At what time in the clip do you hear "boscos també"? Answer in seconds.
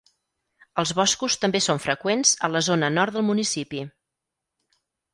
0.99-1.61